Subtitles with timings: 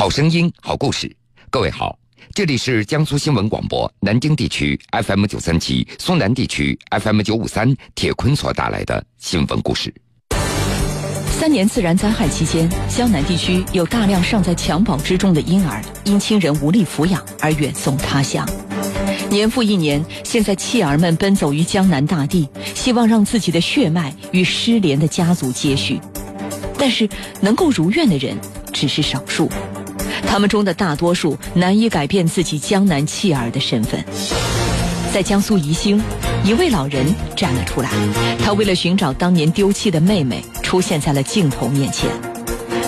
[0.00, 1.14] 好声音，好故事。
[1.50, 1.94] 各位好，
[2.32, 9.92] 这里是江苏新闻广播南京地区 FM 九三七、苏南地区 FM 九五三，铁坤所带来的新闻故事。
[11.38, 18.48] 三年自然灾害期间，江南地区有大量尚在襁褓之中的婴儿，因亲人无力抚养而远送他乡。
[19.28, 26.00] 年复一年，现在弃儿们奔走于江南大地，希望让自己的血脉与失联的家族接续，
[26.78, 27.06] 但是
[27.42, 28.34] 能够如愿的人
[28.72, 29.46] 只是少数。
[30.26, 34.04] 他们中的大多数难以改变自己江南弃儿的身份。
[35.12, 36.00] 在江苏宜兴，
[36.44, 37.90] 一位老人站了出来，
[38.44, 42.08] 他为了寻找当年丢弃的妹妹，出现在了镜头面前。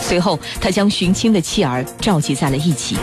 [0.01, 2.97] 随后，他将寻亲的妻儿召集在了一起，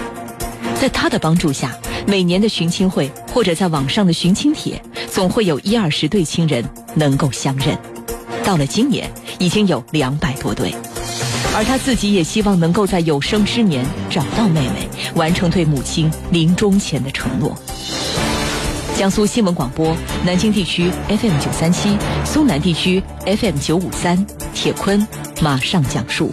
[0.80, 1.77] 在他的帮助下，
[2.07, 6.63] 每年的寻亲会或者在网上的寻亲帖，总会有一二十对亲人
[6.95, 7.77] 能够相认。
[8.45, 10.73] 到了今年，已经有两百多对。
[11.55, 17.58] 而他自己也希望能够在有生之年找到妹妹，完成对母亲临终前的承诺。
[18.95, 25.05] 江苏新闻广播南京地区 FM 九三七，苏南地区 FM 九五三，铁坤
[25.42, 26.31] 马上讲述。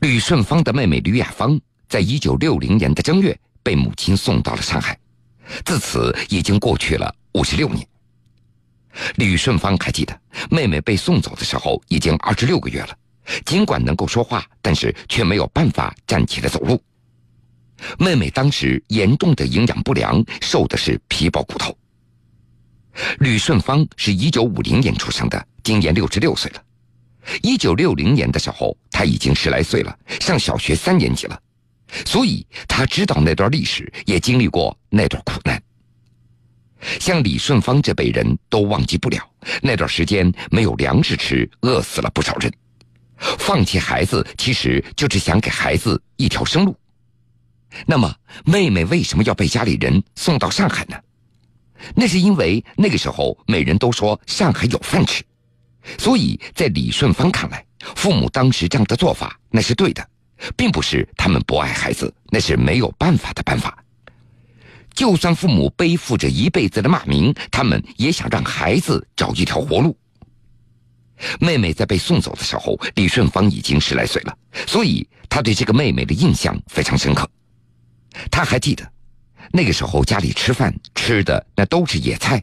[0.00, 4.98] 吕顺芳的妹妹吕雅芳，在一九六零年的正月被母亲送到了上海，
[5.64, 7.86] 自此已经过去了五十六年。
[9.16, 12.96] 吕顺芳还记得，妹妹被送走的时候已经二十六个月了，
[13.44, 16.80] 尽管能够说话，但是却没有办法站起来走路。
[17.98, 21.76] 妹妹当时严重的营养不良，瘦的是皮包骨头。
[23.18, 26.62] 吕顺芳是一九五零年出生的，今年六十六岁了。
[27.42, 31.40] 一九六零年的时候，他已经十来岁了，上小学三年级了，
[32.06, 35.60] 所以他知道那段历史，也经历过那段苦难。
[37.00, 39.18] 像李顺芳这辈人都忘记不了
[39.62, 42.52] 那段时间没有粮食吃，饿死了不少人。
[43.16, 46.76] 放弃孩子，其实就是想给孩子一条生路。
[47.86, 48.14] 那么，
[48.44, 50.96] 妹妹为什么要被家里人送到上海呢？
[51.94, 55.22] 那是因为那个时候每人都说上海有饭吃，
[55.98, 57.64] 所以在李顺芳看来，
[57.96, 60.06] 父母当时这样的做法那是对的，
[60.56, 63.83] 并不是他们不爱孩子，那是没有办法的办法。
[64.94, 69.96] 就算父母背负着一辈子的骂名，他们也想让孩子找一条活路。
[71.40, 77.28] 妹妹在被送走的时候，李顺芳已经十来岁了，所以他对这个妹妹的印象非常深刻。
[78.30, 78.88] 他还记得，
[79.52, 82.42] 那个时候家里吃饭吃的那都是野菜，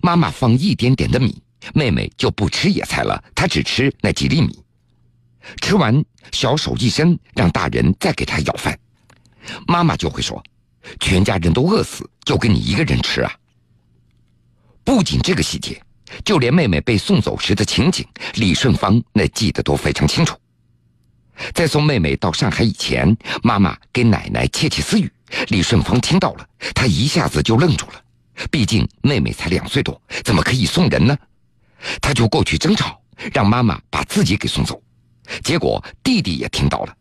[0.00, 1.42] 妈妈放一点点的米，
[1.74, 4.62] 妹妹就不吃野菜了，她只吃那几粒米。
[5.62, 8.78] 吃完，小手一伸，让大人再给她舀饭，
[9.66, 10.42] 妈妈就会说。
[11.00, 13.32] 全家人都饿死，就给你一个人吃啊！
[14.84, 15.82] 不仅这个细节，
[16.24, 20.36] 就连妹妹被送走时的情景，李顺芳那记得都非常清楚。
[21.54, 25.12] 在送妹妹到上海以前，妈妈给奶奶窃窃私语，
[25.48, 28.02] 李顺芳听到了，她一下子就愣住了。
[28.50, 31.16] 毕竟妹妹才两岁多，怎么可以送人呢？
[32.00, 33.00] 他就过去争吵，
[33.32, 34.82] 让妈妈把自己给送走。
[35.44, 36.96] 结果弟弟也听到了，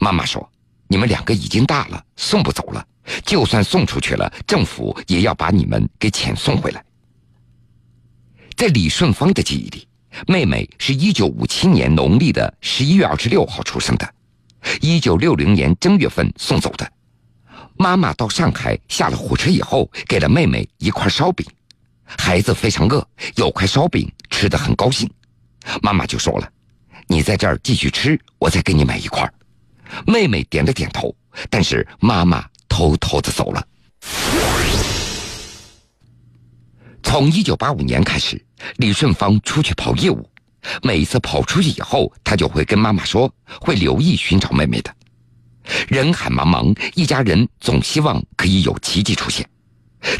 [0.00, 0.50] 妈妈说。
[0.90, 2.84] 你们两个已经大了，送不走了。
[3.24, 6.84] 就算送出去了，政府也要把你们给遣送回来。
[8.56, 9.86] 在李顺芳的记忆里，
[10.26, 14.14] 妹妹是一九五七年农历的十一月二十六号出生的，
[14.80, 16.92] 一九六零年正月份送走的。
[17.76, 21.46] 妈妈到上海下了火车以后，给了妹妹一块烧饼。
[22.04, 25.08] 孩子非常饿，有块烧饼吃的很高兴，
[25.82, 26.52] 妈妈就说了
[27.06, 29.32] ：“你在这儿继续吃，我再给你买一块。”
[30.06, 31.14] 妹妹点了点头，
[31.48, 33.66] 但是妈妈偷偷的走了。
[37.02, 38.42] 从一九八五年开始，
[38.76, 40.28] 李顺芳出去跑业务，
[40.82, 44.94] 每次跑出去以后，他就会跟妈妈说，会留意寻找妹妹的。
[45.88, 49.48] 人海茫茫，一家人总希望可以有奇迹出现，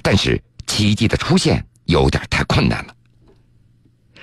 [0.03, 2.95] 但是奇迹的出现有点太困难了。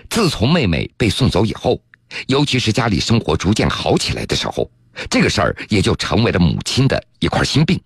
[0.09, 1.81] 自从妹妹被送走以后，
[2.27, 4.69] 尤其是家里生活逐渐好起来的时候。
[5.09, 7.79] 这个事儿也就成为了母亲的一块心病。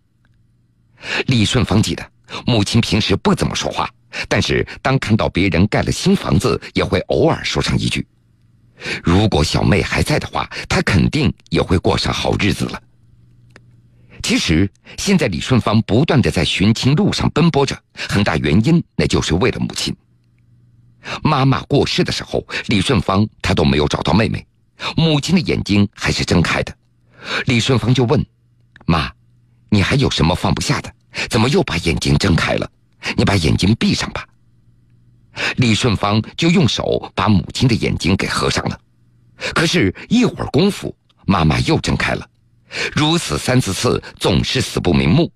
[1.27, 2.11] 李顺芳记得，
[2.45, 3.89] 母亲平时不怎么说话，
[4.27, 8.05] 但是当看到别人盖了新房子，也会偶尔说上一句
[9.03, 12.81] ：“如果小妹还在的话，她肯定也会过上好日子了。”
[14.21, 17.75] 其实，现在李顺芳不断的在寻亲路上奔波着，
[18.07, 19.93] 很大原因那就是为了母亲。
[21.23, 24.45] 妈妈过世的时候，李顺芳她都没有找到妹妹，
[24.95, 26.71] 母亲的眼睛还是睁开的。
[27.45, 28.23] 李顺芳就问
[28.85, 29.11] ：“妈，
[29.69, 30.93] 你还有什么放不下的？
[31.29, 32.69] 怎么又把眼睛睁开了？
[33.17, 34.25] 你把眼睛闭上吧。”
[35.57, 38.79] 李顺芳就用手把母亲的眼睛给合上了。
[39.53, 40.95] 可是，一会儿功夫，
[41.25, 42.27] 妈妈又睁开了。
[42.93, 45.31] 如此三四次，总是死不瞑目。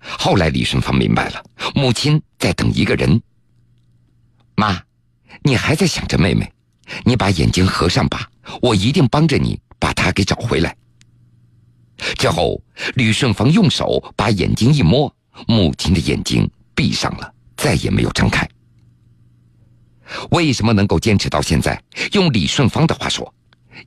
[0.00, 1.44] 后来，李顺芳明白了，
[1.74, 3.20] 母亲在等一个人。
[4.56, 4.82] 妈，
[5.42, 6.52] 你还在想着妹妹？
[7.04, 8.28] 你把眼睛合上吧，
[8.60, 10.76] 我一定帮着你把她给找回来。
[12.18, 12.60] 之后，
[12.94, 15.14] 吕顺芳用手把眼睛一摸，
[15.46, 18.48] 母亲的眼睛闭上了，再也没有睁开。
[20.30, 21.82] 为什么能够坚持到现在？
[22.12, 23.32] 用李顺芳的话说，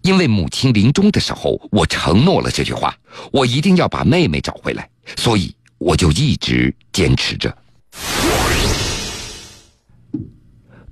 [0.01, 2.95] 因为母亲临终的时候，我承诺了这句话，
[3.31, 7.55] 我一定要把妹妹找回来，所以我就一直坚持着。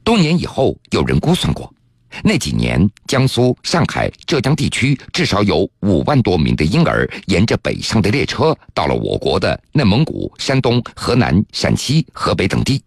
[0.04, 1.74] 多年以后，有人估算过。
[2.22, 12.84] 那几年，江苏、上海、浙江地区至少有五万多名的婴儿沿着北上的列车，到了我国的内蒙古、山东、河南、陕西、河北等地。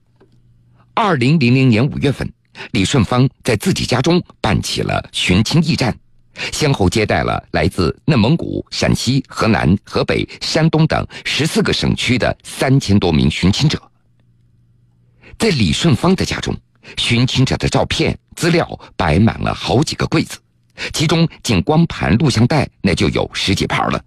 [0.95, 2.31] 二零零零年五月份，
[2.71, 5.97] 李顺芳在自己家中办起了寻亲驿站，
[6.53, 13.81] 先后接待了来自内蒙古、陕西、河南、河北、山东等十四个省区的三千多名寻亲者。
[15.39, 16.55] 在李顺芳的家中。
[16.97, 20.39] 寻亲者的照片资料摆满了好几个柜子，
[20.93, 24.01] 其中仅光盘录像带那就有十几盘了。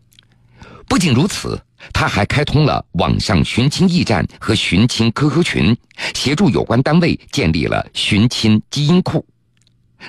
[0.88, 1.60] 不仅如此，
[1.92, 5.78] 他还开通了网上寻亲驿站和寻亲 QQ 群，
[6.16, 9.26] 协助有关单位建立了寻亲基因库。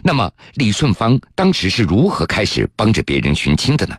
[0.02, 3.96] 那么，李顺芳当时是如何开始帮着别人寻亲的呢？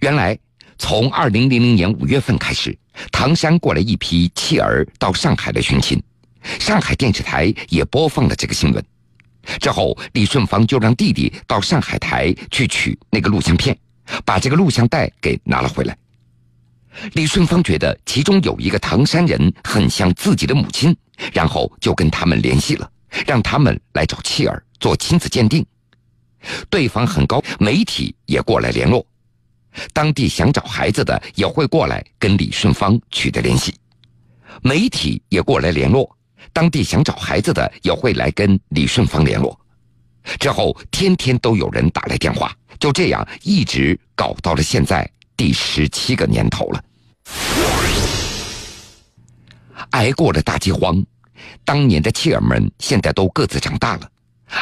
[0.00, 0.38] 原来，
[0.78, 2.78] 从二零零零年五月份开始，
[3.10, 6.00] 唐山过来一批弃儿到上海来寻亲。
[6.60, 8.82] 上海电视台也播放了这个新闻，
[9.60, 13.76] 之后李顺芳就让弟弟到上海台去取那个录像片，
[14.24, 15.96] 把这个录像带给拿了回来。
[17.12, 20.96] 李顺芳觉得其中有一个唐山人很像自己的母亲，
[21.32, 22.90] 然后就跟他们联系了，
[23.26, 25.64] 让他们来找妻儿做亲子鉴定。
[26.68, 29.06] 对方很高，媒体也过来联络，
[29.92, 33.74] 当地想找孩子的也会过来跟李顺芳取得联系，
[34.62, 36.17] 媒体也过来联络。
[36.52, 39.58] 当地想找孩子的也会来跟李顺芳联络，
[40.38, 46.84] 之后天天都有人打来电话，就这样一直搞到了现在第十七个年头了。
[49.90, 51.04] 挨过了大饥荒，
[51.64, 54.10] 当年的妻儿们现在都各自长大了，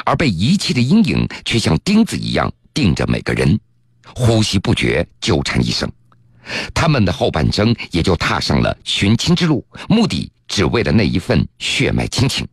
[0.05, 3.59] 而被遗弃的阴影却像钉子一样钉着每个人，
[4.15, 5.91] 呼吸不绝，纠缠一生。
[6.75, 10.31] 他们的后半生也就踏上了寻亲之路，目的。
[10.49, 12.47] 只为了那一份血脉亲情，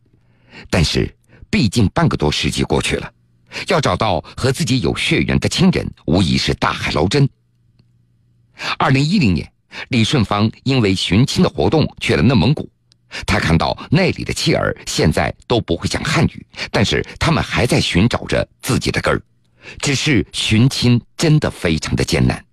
[0.68, 1.14] 但是
[1.50, 3.12] 毕竟半个多世纪过去了，
[3.68, 7.28] 要找到和自己有血缘的亲人，无疑是大海捞针。
[8.78, 9.50] 二零一零年，
[9.88, 12.70] 李顺芳因为寻亲的活动去了内蒙古，
[13.26, 19.22] 他看到那里的妻儿现在都不会讲汉语，但是他们还在寻找着自己的根儿，
[19.78, 22.44] 只是寻亲真的非常的艰难。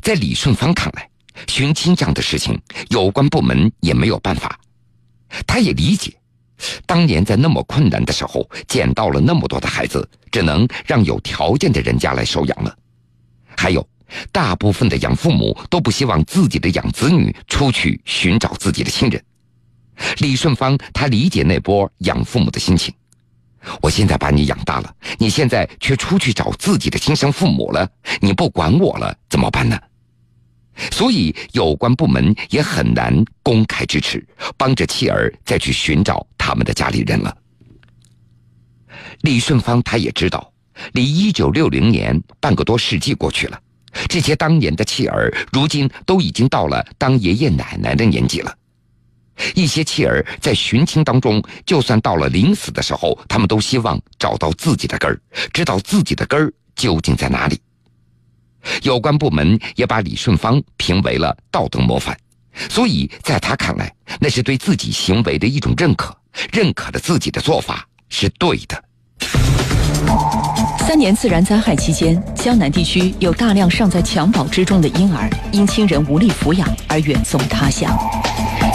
[0.00, 1.11] 在李顺芳看来。
[1.48, 4.58] 寻亲这样的事情，有关部门也没有办法。
[5.46, 6.12] 他也理解，
[6.86, 12.76] 当年在那么困难的时候，捡到了那么多的孩子，只能让有条件的人家来收养了。
[13.56, 13.86] 还有，
[14.30, 19.22] 大部分的养父母都不希望自己的养子女出去寻找自己的亲人。
[20.18, 22.92] 李顺芳他理解那波养父母的心情。
[23.80, 27.88] 我现在把你养大了，你现在却出去找自己的亲生父母了，
[28.20, 29.78] 你不管我了，怎么办呢？
[30.90, 34.24] 所以，有关部门也很难公开支持，
[34.56, 37.36] 帮着妻儿再去寻找他们的家里人了。
[39.20, 40.52] 李顺芳他也知道，
[40.92, 43.60] 离一九六零年半个多世纪过去了，
[44.08, 48.54] 这些当年的妻儿如今都已经到了当爷爷奶奶的年纪了。
[49.54, 55.18] 一些妻儿在寻亲当中，就算到了临死的时候，他们都希望找到自己的根儿，
[55.52, 57.58] 知道自己的根儿究竟在哪里。
[58.82, 62.16] 有关部门也把李顺芳评为了道德模范，
[62.68, 66.16] 所以在他看来，那是对自己行为的一种认可，
[66.52, 68.84] 认可了自己的做法是对的。
[70.78, 77.96] 三年自然灾害期间，江南地区有大量尚在襁褓之中的婴儿因亲人无力抚养而远送他乡。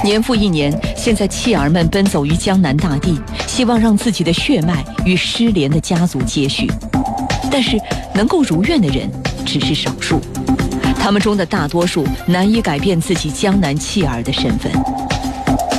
[0.04, 6.68] 年复一年，现在弃儿们奔走于江南大地，希望让自己的血脉与失联的家族接续，
[7.52, 7.78] 但是
[8.16, 9.10] 能够如愿的人。
[9.48, 10.20] 只是少数，
[11.00, 14.70] 他们中的大多数难以改变自己江南弃儿的身份。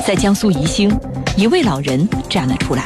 [0.06, 0.90] 在江苏宜兴，
[1.36, 2.82] 一位老人站了出来，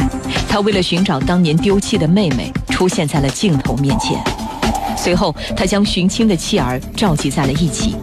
[0.48, 4.20] 他为了寻找当年丢弃的妹妹，出现在了镜头面前。
[4.96, 7.94] 随后，他将寻亲的妻儿召集在了一起，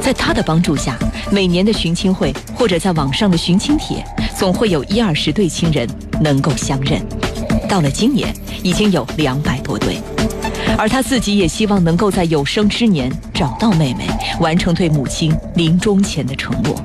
[0.00, 0.96] 在他的帮助下，
[1.30, 4.02] 每年的寻亲会或者在网上的寻亲帖，
[4.34, 5.86] 总会有一二十对亲人
[6.22, 7.06] 能够相认。
[7.68, 9.57] 到了今年，已经有两百。
[10.80, 14.06] 而他自己也希望能够在有生之年找到妹妹，
[14.38, 16.80] 完成对母亲临终前的承诺。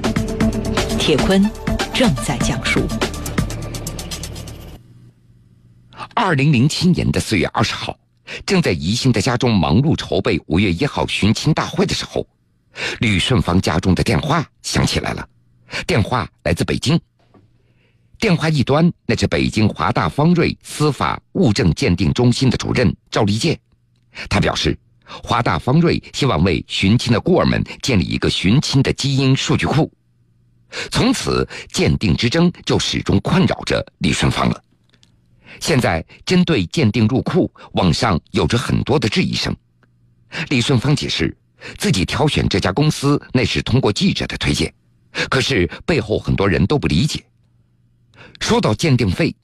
[0.97, 1.47] 铁坤
[1.93, 2.81] 正在讲述。
[6.15, 7.95] 二零零七年的四月二十号，
[8.47, 12.25] 正在宜兴的家中忙碌筹备五月一号寻亲大会的时候，
[12.99, 15.23] 吕顺芳家中的电话响起来了。
[15.85, 16.99] 电话来自北京。
[18.17, 23.55] 电话一端，那是北京华大方瑞司法物证鉴定中心的主任赵立建。
[24.29, 29.91] 他表示，华大方锐希望为寻亲的孤儿们建立一个寻亲的基因数据库。
[30.89, 34.63] 从此，鉴定之争就始终困扰着李顺芳了。
[35.59, 39.55] 现在，针对鉴定入库，网上有着很多的质疑声。
[40.49, 41.37] 李顺芳解释，
[41.77, 44.73] 自己挑选这家公司那是通过记者的推荐，
[45.29, 47.23] 可是背后很多人都不理解。
[48.39, 49.35] 说到鉴定费，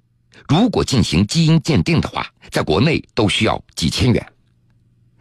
[0.47, 4.33] 如果进行基因鉴定的话，在国内都需要几千元。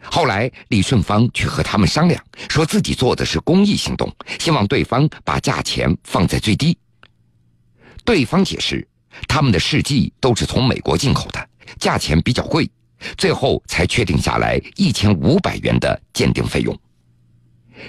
[0.01, 6.77] 后来，李顺芳去和他们商量，说自己做的是公益行动，希望对方把价钱放在最低。
[8.05, 8.87] 对方解释，
[9.27, 12.69] 他们的试剂都是从美国进口的，价钱比较贵，
[13.17, 16.75] 最后才确定下来一千五百元的鉴定费用。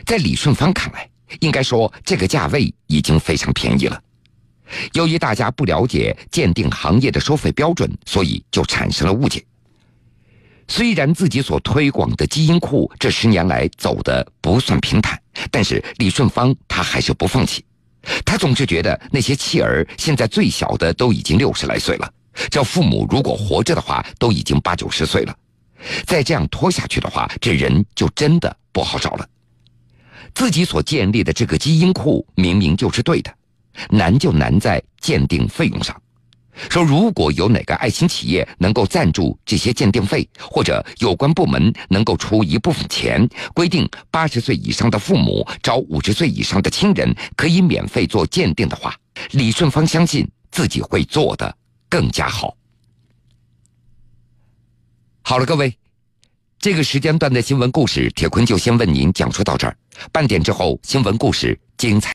[0.05, 4.03] 在李顺芳看来，应该说这个价位已经非常便宜了。
[4.93, 9.45] 由于大家不了解鉴定行业的收费标准，所以就产生了误解。
[10.71, 17.65] 虽然自己所推广的基因库这十年来走的不算平坦，但是李顺芳他还是不放弃。
[18.25, 22.09] 他总是觉得那些弃儿现在最小的都已经六十来岁了，
[22.49, 25.37] 这父母如果活着的话，都已经八九十岁了。
[26.07, 29.29] 再这样拖下去的话，这人就真的不好找了。
[30.35, 33.35] 自己所建立的这个基因库明明就是对的，
[33.89, 36.01] 难就难在鉴定费用上。
[36.69, 48.95] 说，如果有哪个爱心企业能够赞助这些鉴定费，或者有关部门能够出一部分钱，规定八十岁以上的父母找五十岁以上的亲人可以免费做鉴定的话，
[49.33, 51.57] 李顺芳相信自己会做的
[51.89, 52.57] 更加好。
[55.23, 55.77] 好了，各位，
[56.59, 59.77] 这个时间段的新闻故事，铁坤就先为您讲述到这儿。
[60.11, 62.09] 半点之后，新闻故事精彩。